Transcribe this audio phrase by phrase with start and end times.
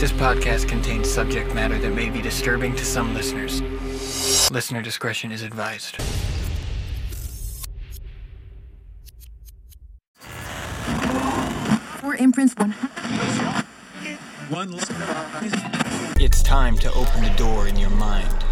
[0.00, 3.60] This podcast contains subject matter that may be disturbing to some listeners.
[4.50, 5.96] Listener discretion is advised.
[12.00, 12.72] Four imprints, one.
[14.48, 14.74] One.
[16.18, 18.44] It's time to open the door in your mind.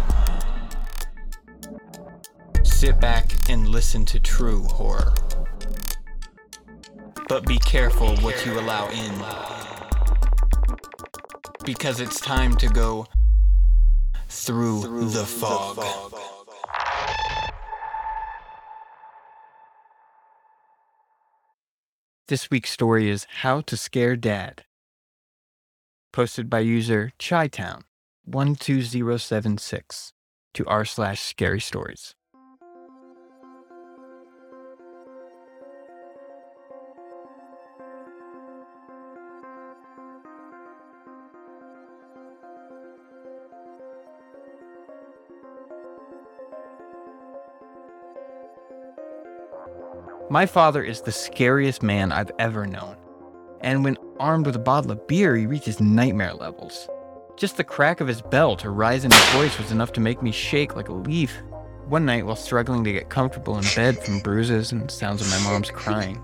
[2.61, 5.15] Sit back and listen to true horror.
[7.27, 9.58] But be careful what you allow in.
[11.69, 13.05] Because it's time to go
[14.27, 15.77] through, the, fog.
[22.27, 24.63] This week's story is How to Scare Dad.
[26.11, 27.83] Posted by user Chitown
[28.27, 30.13] 12076
[30.55, 32.15] to r slash scary stories.
[50.31, 52.95] My father is the scariest man I've ever known.
[53.61, 56.87] And when armed with a bottle of beer, he reaches nightmare levels.
[57.35, 60.21] Just the crack of his bell to rise in his voice was enough to make
[60.21, 61.41] me shake like a leaf.
[61.87, 65.51] One night, while struggling to get comfortable in bed from bruises and sounds of my
[65.51, 66.21] mom's crying,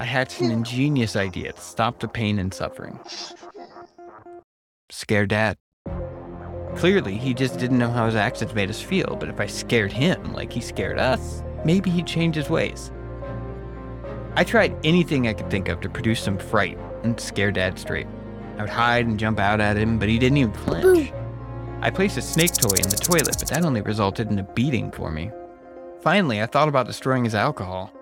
[0.00, 2.98] I hatched an ingenious idea to stop the pain and suffering.
[4.90, 5.56] Scare Dad.
[6.74, 9.92] Clearly, he just didn't know how his actions made us feel, but if I scared
[9.92, 12.90] him like he scared us, maybe he'd change his ways.
[14.38, 18.06] I tried anything I could think of to produce some fright and scare Dad straight.
[18.56, 21.12] I would hide and jump out at him, but he didn't even flinch.
[21.80, 24.92] I placed a snake toy in the toilet, but that only resulted in a beating
[24.92, 25.32] for me.
[26.02, 27.92] Finally, I thought about destroying his alcohol.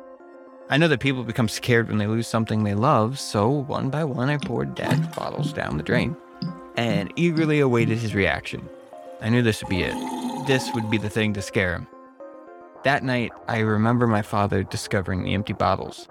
[0.68, 4.04] I know that people become scared when they lose something they love, so one by
[4.04, 6.18] one I poured Dad's bottles down the drain
[6.76, 8.68] and eagerly awaited his reaction.
[9.22, 10.46] I knew this would be it.
[10.46, 11.86] This would be the thing to scare him.
[12.84, 16.08] That night, I remember my father discovering the empty bottles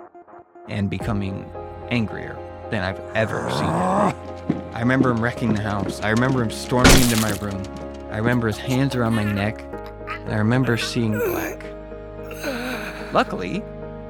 [0.67, 1.51] and becoming
[1.89, 2.37] angrier
[2.69, 4.71] than I've ever seen him.
[4.73, 6.01] I remember him wrecking the house.
[6.01, 7.61] I remember him storming into my room.
[8.11, 9.63] I remember his hands around my neck.
[10.07, 11.63] And I remember seeing black.
[13.13, 13.63] Luckily,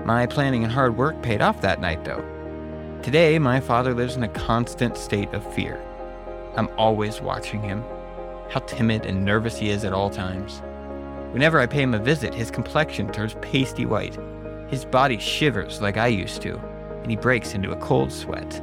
[0.03, 2.23] my planning and hard work paid off that night, though.
[3.03, 5.79] Today, my father lives in a constant state of fear.
[6.55, 7.83] I'm always watching him,
[8.49, 10.61] how timid and nervous he is at all times.
[11.31, 14.17] Whenever I pay him a visit, his complexion turns pasty white.
[14.75, 18.62] His body shivers like I used to, and he breaks into a cold sweat.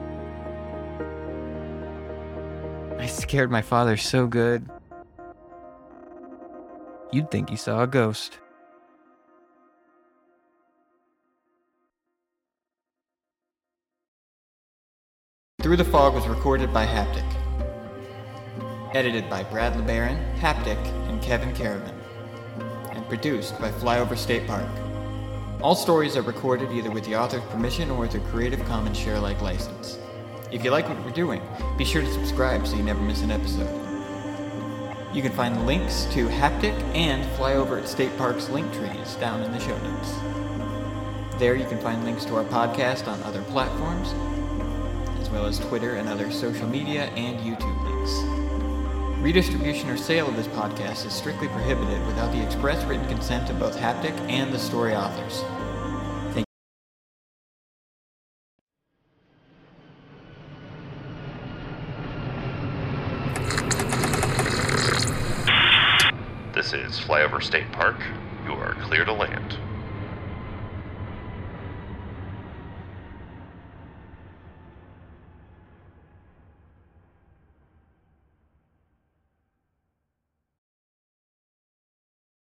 [2.98, 4.68] I scared my father so good.
[7.12, 8.40] You'd think he saw a ghost.
[15.62, 17.24] Through the Fog was recorded by Haptic.
[18.94, 20.76] Edited by Brad LeBaron, Haptic,
[21.08, 21.94] and Kevyn Kerrivan.
[22.90, 24.68] And produced by Flyover State Park.
[25.62, 29.40] All stories are recorded either with the author's permission or with a Creative Commons share-alike
[29.40, 29.96] license.
[30.50, 31.40] If you like what we're doing,
[31.78, 33.70] be sure to subscribe so you never miss an episode.
[35.14, 39.52] You can find links to Haptic and Flyover at State Park's link trees down in
[39.52, 41.38] the show notes.
[41.38, 44.08] There you can find links to our podcast on other platforms,
[45.20, 48.51] as well as Twitter and other social media and YouTube links.
[49.22, 53.58] Redistribution or sale of this podcast is strictly prohibited without the express written consent of
[53.60, 55.44] both Haptic and the story authors.
[66.52, 68.00] This is Flyover State Park.
[68.44, 69.56] You are clear to land.